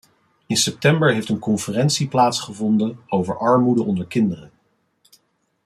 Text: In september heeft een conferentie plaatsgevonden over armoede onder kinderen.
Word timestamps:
In 0.47 0.57
september 0.57 1.13
heeft 1.13 1.29
een 1.29 1.39
conferentie 1.39 2.07
plaatsgevonden 2.07 2.99
over 3.07 3.37
armoede 3.37 3.83
onder 3.83 4.05
kinderen. 4.07 4.51